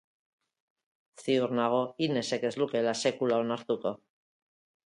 [1.25, 3.97] Ziur nago Inesek ez lukeela sekula onartuko.